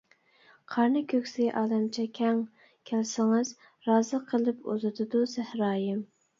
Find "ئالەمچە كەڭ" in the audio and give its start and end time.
1.61-2.41